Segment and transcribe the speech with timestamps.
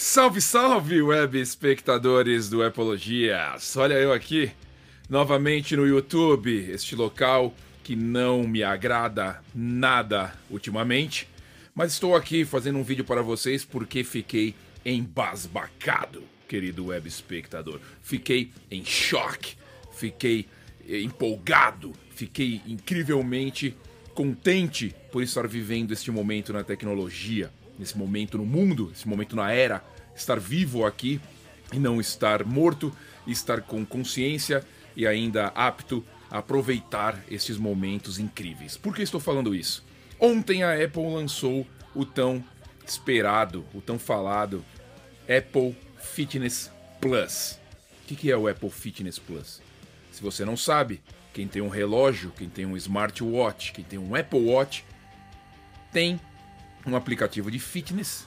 [0.00, 3.76] Salve, salve, web espectadores do Epologias!
[3.76, 4.52] Olha eu aqui,
[5.10, 7.52] novamente no YouTube, este local
[7.82, 11.28] que não me agrada nada ultimamente,
[11.74, 14.54] mas estou aqui fazendo um vídeo para vocês porque fiquei
[14.84, 17.80] embasbacado, querido web espectador.
[18.00, 19.56] Fiquei em choque,
[19.90, 20.46] fiquei
[20.88, 23.76] empolgado, fiquei incrivelmente
[24.14, 29.52] contente por estar vivendo este momento na tecnologia nesse momento no mundo, nesse momento na
[29.52, 31.20] era, estar vivo aqui
[31.72, 32.92] e não estar morto,
[33.26, 34.64] estar com consciência
[34.96, 38.76] e ainda apto a aproveitar esses momentos incríveis.
[38.76, 39.84] Por que estou falando isso?
[40.18, 42.44] Ontem a Apple lançou o tão
[42.84, 44.64] esperado, o tão falado
[45.22, 46.70] Apple Fitness
[47.00, 47.58] Plus.
[48.02, 49.60] O que é o Apple Fitness Plus?
[50.10, 51.00] Se você não sabe,
[51.32, 54.84] quem tem um relógio, quem tem um smartwatch, quem tem um Apple Watch,
[55.92, 56.20] tem
[56.88, 58.26] um aplicativo de fitness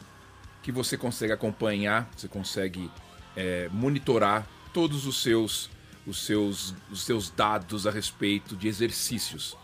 [0.62, 2.90] que você consegue acompanhar, você consegue
[3.36, 5.70] é, monitorar todos os seus,
[6.06, 9.58] os, seus, os seus dados a respeito de exercícios.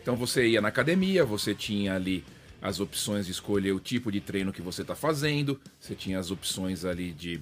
[0.00, 2.24] Então você ia na academia, você tinha ali
[2.60, 6.30] as opções de escolher o tipo de treino que você está fazendo, você tinha as
[6.30, 7.40] opções ali de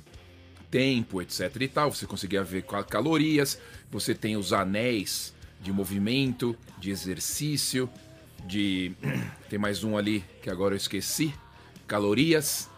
[0.71, 3.59] tempo, etc e tal, você conseguia ver calorias,
[3.91, 7.91] você tem os anéis de movimento, de exercício,
[8.47, 8.93] de.
[9.49, 11.35] Tem mais um ali que agora eu esqueci.
[11.87, 12.69] Calorias.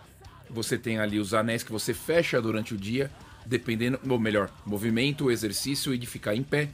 [0.49, 3.09] Você tem ali os anéis que você fecha durante o dia,
[3.47, 4.01] dependendo.
[4.09, 6.69] Ou melhor, movimento, exercício e de ficar em pé.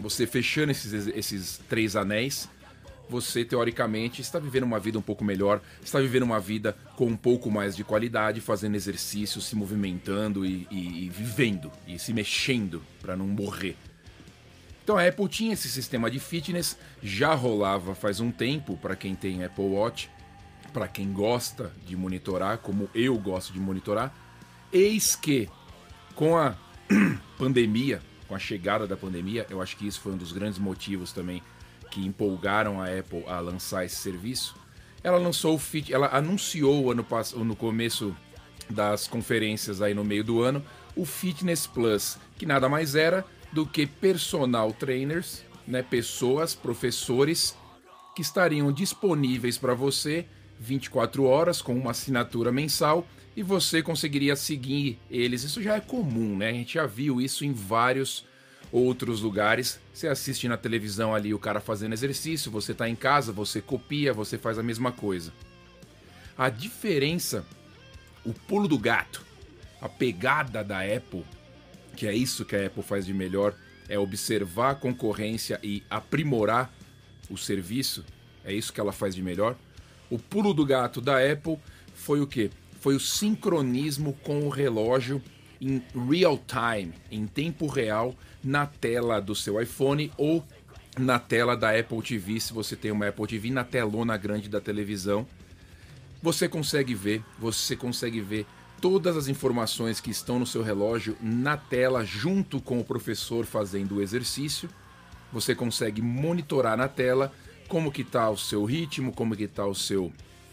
[0.00, 2.48] Você fechando esses, esses três anéis,
[3.08, 7.16] você teoricamente está vivendo uma vida um pouco melhor, está vivendo uma vida com um
[7.16, 12.82] pouco mais de qualidade, fazendo exercício, se movimentando e, e, e vivendo e se mexendo
[13.00, 13.76] para não morrer.
[14.88, 19.14] Então a Apple tinha esse sistema de fitness, já rolava faz um tempo para quem
[19.14, 20.08] tem Apple Watch,
[20.72, 24.10] para quem gosta de monitorar, como eu gosto de monitorar.
[24.72, 25.46] Eis que
[26.14, 26.56] com a
[27.36, 31.12] pandemia, com a chegada da pandemia, eu acho que isso foi um dos grandes motivos
[31.12, 31.42] também
[31.90, 34.56] que empolgaram a Apple a lançar esse serviço.
[35.04, 37.04] Ela lançou o Fit, ela anunciou ano
[37.44, 38.16] no começo
[38.70, 40.64] das conferências aí no meio do ano
[40.96, 43.22] o Fitness Plus, que nada mais era
[43.52, 47.56] do que personal trainers, né, pessoas, professores
[48.14, 50.26] que estariam disponíveis para você
[50.58, 53.06] 24 horas com uma assinatura mensal
[53.36, 55.44] e você conseguiria seguir eles.
[55.44, 56.48] Isso já é comum, né?
[56.48, 58.24] A gente já viu isso em vários
[58.72, 59.78] outros lugares.
[59.94, 64.12] Você assiste na televisão ali o cara fazendo exercício, você está em casa, você copia,
[64.12, 65.32] você faz a mesma coisa.
[66.36, 67.46] A diferença,
[68.24, 69.24] o pulo do gato,
[69.80, 71.24] a pegada da Apple
[71.98, 73.52] que é isso que a Apple faz de melhor,
[73.88, 76.72] é observar a concorrência e aprimorar
[77.28, 78.04] o serviço.
[78.44, 79.56] É isso que ela faz de melhor.
[80.08, 81.58] O pulo do gato da Apple
[81.96, 82.52] foi o que?
[82.80, 85.20] Foi o sincronismo com o relógio
[85.60, 88.14] em real time, em tempo real,
[88.44, 90.46] na tela do seu iPhone ou
[90.96, 94.60] na tela da Apple TV, se você tem uma Apple TV, na telona grande da
[94.60, 95.26] televisão.
[96.22, 98.46] Você consegue ver, você consegue ver
[98.80, 103.96] todas as informações que estão no seu relógio na tela junto com o professor fazendo
[103.96, 104.68] o exercício.
[105.32, 107.32] Você consegue monitorar na tela
[107.68, 110.12] como que está o seu ritmo, como que está o seu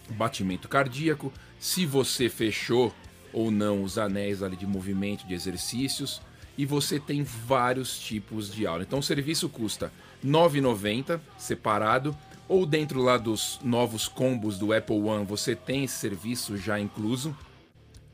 [0.10, 2.94] batimento cardíaco, se você fechou
[3.32, 6.22] ou não os anéis ali de movimento de exercícios
[6.58, 8.84] e você tem vários tipos de aula.
[8.84, 9.92] Então o serviço custa
[10.24, 12.16] R$ 9,90 separado
[12.48, 17.36] ou dentro lá dos novos combos do Apple One você tem esse serviço já incluso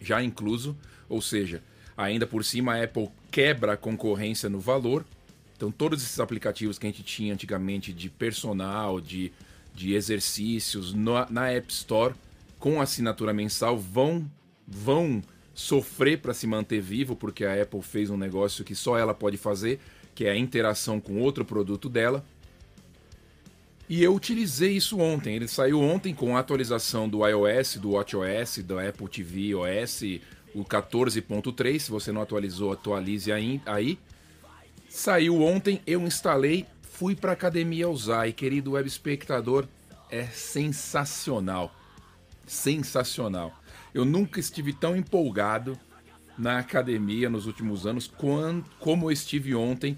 [0.01, 0.75] já incluso,
[1.07, 1.61] ou seja,
[1.95, 5.05] ainda por cima a Apple quebra a concorrência no valor.
[5.55, 9.31] Então todos esses aplicativos que a gente tinha antigamente de personal, de,
[9.75, 12.15] de exercícios no, na App Store
[12.59, 14.29] com assinatura mensal vão
[14.67, 15.21] vão
[15.53, 19.37] sofrer para se manter vivo porque a Apple fez um negócio que só ela pode
[19.37, 19.79] fazer,
[20.15, 22.23] que é a interação com outro produto dela.
[23.91, 25.35] E eu utilizei isso ontem.
[25.35, 30.03] Ele saiu ontem com a atualização do iOS, do WatchOS, do Apple TV OS,
[30.55, 31.77] o 14.3.
[31.77, 33.99] Se você não atualizou, atualize aí.
[34.87, 38.29] Saiu ontem, eu instalei, fui para academia usar.
[38.29, 39.67] E querido web espectador,
[40.09, 41.75] é sensacional.
[42.47, 43.61] Sensacional.
[43.93, 45.77] Eu nunca estive tão empolgado
[46.37, 48.09] na academia nos últimos anos
[48.79, 49.97] como eu estive ontem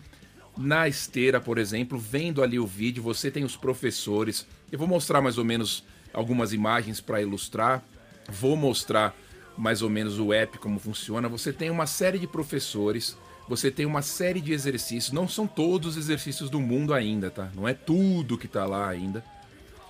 [0.58, 4.46] na esteira, por exemplo, vendo ali o vídeo, você tem os professores.
[4.72, 5.84] Eu vou mostrar mais ou menos
[6.14, 7.84] algumas imagens para ilustrar.
[8.30, 9.16] Vou mostrar
[9.58, 11.28] mais ou menos o app como funciona.
[11.28, 13.18] Você tem uma série de professores,
[13.48, 15.12] você tem uma série de exercícios.
[15.12, 17.50] Não são todos os exercícios do mundo ainda, tá?
[17.56, 19.24] Não é tudo que está lá ainda.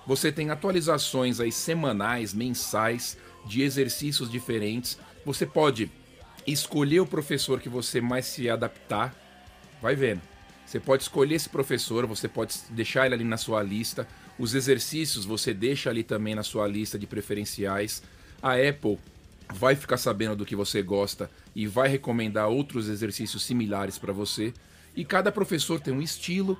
[0.07, 4.97] Você tem atualizações aí semanais, mensais de exercícios diferentes.
[5.25, 5.91] Você pode
[6.47, 9.15] escolher o professor que você mais se adaptar.
[9.81, 10.32] Vai vendo.
[10.65, 14.07] Você pode escolher esse professor, você pode deixar ele ali na sua lista.
[14.39, 18.01] Os exercícios você deixa ali também na sua lista de preferenciais.
[18.41, 18.97] A Apple
[19.53, 24.53] vai ficar sabendo do que você gosta e vai recomendar outros exercícios similares para você.
[24.95, 26.57] E cada professor tem um estilo.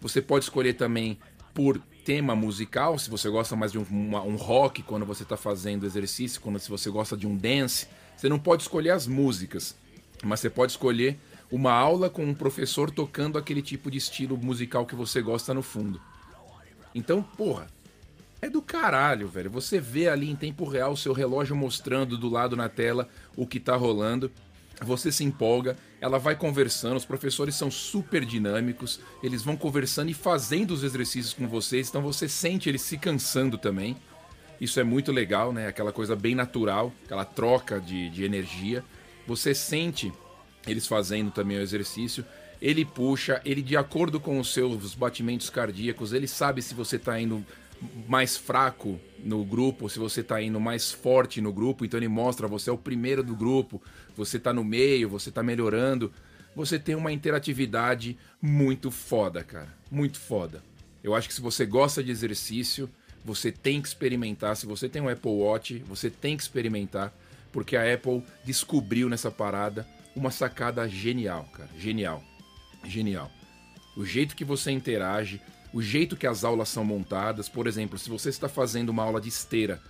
[0.00, 1.18] Você pode escolher também
[1.54, 5.36] por tema musical, se você gosta mais de um, uma, um rock quando você está
[5.36, 7.88] fazendo exercício, quando se você gosta de um dance.
[8.16, 9.74] Você não pode escolher as músicas,
[10.22, 11.18] mas você pode escolher
[11.50, 15.62] uma aula com um professor tocando aquele tipo de estilo musical que você gosta no
[15.62, 16.00] fundo.
[16.94, 17.66] Então, porra,
[18.40, 19.50] é do caralho, velho.
[19.50, 23.46] Você vê ali em tempo real o seu relógio mostrando do lado na tela o
[23.46, 24.30] que tá rolando.
[24.82, 30.14] Você se empolga, ela vai conversando, os professores são super dinâmicos, eles vão conversando e
[30.14, 33.96] fazendo os exercícios com vocês, então você sente eles se cansando também.
[34.60, 35.66] Isso é muito legal, né?
[35.66, 38.84] Aquela coisa bem natural, aquela troca de, de energia.
[39.26, 40.12] Você sente
[40.66, 42.24] eles fazendo também o exercício.
[42.60, 47.20] Ele puxa, ele de acordo com os seus batimentos cardíacos, ele sabe se você está
[47.20, 47.44] indo
[48.08, 52.48] mais fraco no grupo, se você está indo mais forte no grupo, então ele mostra
[52.48, 53.82] você é o primeiro do grupo,
[54.16, 56.12] você está no meio, você está melhorando.
[56.54, 59.68] Você tem uma interatividade muito foda, cara.
[59.90, 60.62] Muito foda.
[61.04, 62.88] Eu acho que se você gosta de exercício,
[63.22, 64.56] você tem que experimentar.
[64.56, 67.12] Se você tem um Apple Watch, você tem que experimentar,
[67.52, 69.86] porque a Apple descobriu nessa parada
[70.16, 71.68] uma sacada genial, cara.
[71.78, 72.24] Genial.
[72.82, 73.30] Genial.
[73.94, 75.40] O jeito que você interage,
[75.72, 77.48] o jeito que as aulas são montadas.
[77.48, 79.80] Por exemplo, se você está fazendo uma aula de esteira,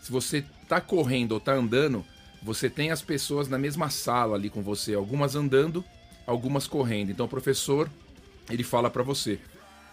[0.00, 2.04] se você está correndo ou está andando,
[2.42, 5.84] você tem as pessoas na mesma sala ali com você, algumas andando,
[6.26, 7.10] algumas correndo.
[7.10, 7.90] Então o professor,
[8.48, 9.40] ele fala para você: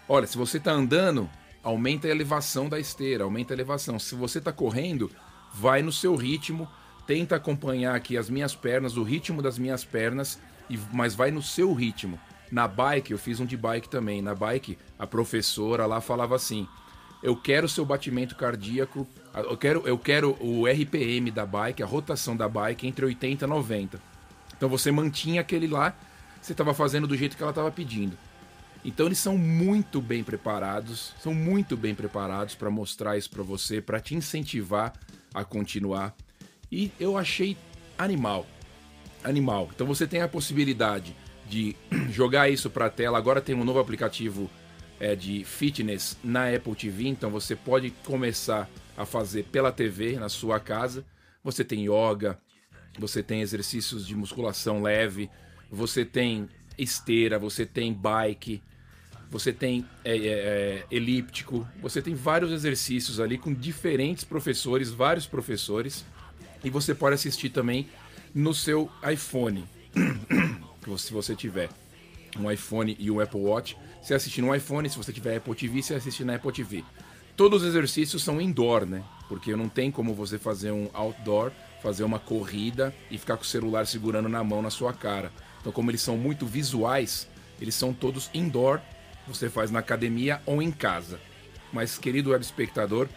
[0.08, 1.28] "Olha, se você está andando,
[1.62, 3.98] aumenta a elevação da esteira, aumenta a elevação.
[3.98, 5.10] Se você está correndo,
[5.54, 6.68] vai no seu ritmo,
[7.10, 10.38] tenta acompanhar aqui as minhas pernas, o ritmo das minhas pernas,
[10.70, 12.20] e, mas vai no seu ritmo.
[12.52, 14.22] Na bike, eu fiz um de bike também.
[14.22, 16.68] Na bike, a professora lá falava assim:
[17.20, 22.36] eu quero seu batimento cardíaco, eu quero, eu quero o RPM da bike, a rotação
[22.36, 24.00] da bike entre 80 e 90.
[24.56, 25.92] Então você mantinha aquele lá,
[26.40, 28.16] você estava fazendo do jeito que ela estava pedindo.
[28.84, 33.80] Então eles são muito bem preparados, são muito bem preparados para mostrar isso para você,
[33.80, 34.92] para te incentivar
[35.34, 36.14] a continuar.
[36.70, 37.56] E eu achei
[37.98, 38.46] animal,
[39.24, 39.68] animal.
[39.74, 41.16] Então você tem a possibilidade
[41.48, 41.76] de
[42.10, 43.18] jogar isso para a tela.
[43.18, 44.50] Agora tem um novo aplicativo
[44.98, 50.28] é, de fitness na Apple TV, então você pode começar a fazer pela TV na
[50.28, 51.04] sua casa.
[51.42, 52.38] Você tem yoga,
[52.98, 55.30] você tem exercícios de musculação leve,
[55.70, 58.62] você tem esteira, você tem bike,
[59.30, 65.26] você tem é, é, é, elíptico, você tem vários exercícios ali com diferentes professores, vários
[65.26, 66.04] professores,
[66.64, 67.88] e você pode assistir também
[68.34, 69.64] no seu iPhone,
[70.98, 71.68] se você tiver
[72.38, 73.76] um iPhone e um Apple Watch.
[74.02, 76.84] Você assistir no iPhone, se você tiver Apple TV, você assiste na Apple TV.
[77.36, 79.02] Todos os exercícios são indoor, né?
[79.28, 81.52] Porque não tem como você fazer um outdoor,
[81.82, 85.32] fazer uma corrida e ficar com o celular segurando na mão na sua cara.
[85.60, 87.28] Então, como eles são muito visuais,
[87.60, 88.80] eles são todos indoor
[89.26, 91.20] você faz na academia ou em casa.
[91.72, 93.08] Mas, querido web espectador,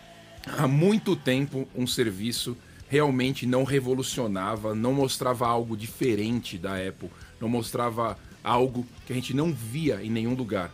[0.46, 2.56] há muito tempo um serviço
[2.94, 7.10] realmente não revolucionava, não mostrava algo diferente da Apple,
[7.42, 10.72] não mostrava algo que a gente não via em nenhum lugar.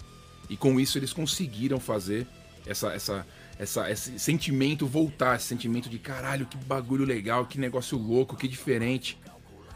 [0.49, 2.27] E com isso eles conseguiram fazer
[2.67, 3.25] essa, essa,
[3.57, 8.49] essa, esse sentimento voltar, esse sentimento de caralho, que bagulho legal, que negócio louco, que
[8.49, 9.17] diferente.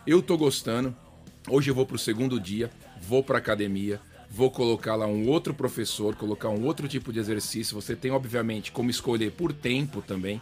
[0.05, 0.93] Eu tô gostando.
[1.47, 2.69] Hoje eu vou pro segundo dia,
[3.01, 7.73] vou pra academia, vou colocar lá um outro professor, colocar um outro tipo de exercício.
[7.73, 10.41] Você tem, obviamente, como escolher por tempo também.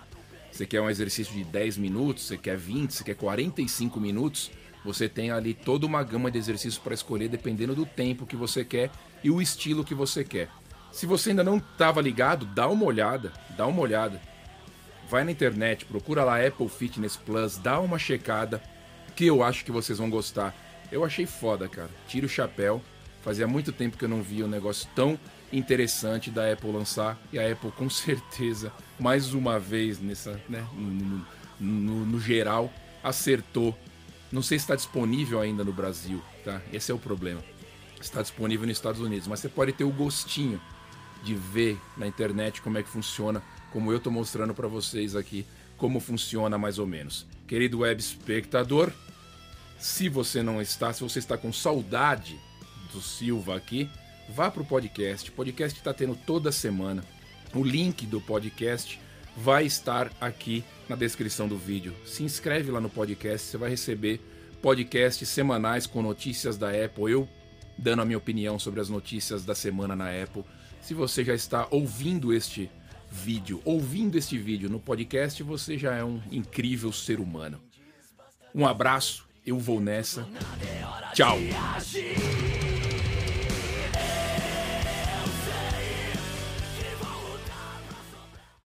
[0.52, 4.52] Você quer um exercício de 10 minutos, você quer 20, você quer 45 minutos.
[4.84, 8.66] Você tem ali toda uma gama de exercícios para escolher dependendo do tempo que você
[8.66, 8.90] quer
[9.24, 10.50] e o estilo que você quer.
[10.92, 14.20] Se você ainda não estava ligado, dá uma olhada, dá uma olhada.
[15.10, 18.62] Vai na internet, procura lá Apple Fitness Plus, dá uma checada,
[19.16, 20.54] que eu acho que vocês vão gostar.
[20.92, 21.90] Eu achei foda, cara.
[22.08, 22.82] Tira o chapéu.
[23.22, 25.18] Fazia muito tempo que eu não via um negócio tão
[25.52, 31.26] interessante da Apple lançar e a Apple com certeza mais uma vez nessa, né, no,
[31.60, 32.72] no, no geral
[33.04, 33.78] acertou.
[34.32, 36.62] Não sei se está disponível ainda no Brasil, tá?
[36.72, 37.44] Esse é o problema.
[38.00, 40.62] Está disponível nos Estados Unidos, mas você pode ter o gostinho
[41.24, 45.46] de ver na internet como é que funciona, como eu estou mostrando para vocês aqui
[45.82, 47.26] como funciona mais ou menos.
[47.48, 48.94] Querido web espectador,
[49.80, 52.40] se você não está, se você está com saudade
[52.94, 53.90] do Silva aqui,
[54.30, 55.30] vá para o podcast.
[55.30, 57.04] O podcast está tendo toda semana.
[57.54, 59.00] O link do podcast
[59.36, 61.96] vai estar aqui na descrição do vídeo.
[62.06, 64.20] Se inscreve lá no podcast, você vai receber
[64.62, 67.12] podcasts semanais com notícias da Apple.
[67.12, 67.28] Eu
[67.78, 70.44] dando a minha opinião sobre as notícias da semana na Apple.
[70.82, 72.70] Se você já está ouvindo este
[73.10, 77.60] vídeo, ouvindo este vídeo no podcast, você já é um incrível ser humano.
[78.54, 80.28] Um abraço, eu vou nessa.
[81.14, 81.38] Tchau.